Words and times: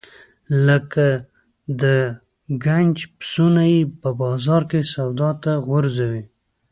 لکه 0.67 1.05
د 1.81 1.83
ګنج 2.65 2.97
پسونه 3.17 3.63
یې 3.73 3.81
په 4.01 4.09
بازار 4.21 4.61
کې 4.71 4.81
سودا 4.93 5.29
ته 5.43 5.51
غورځوي. 5.67 6.23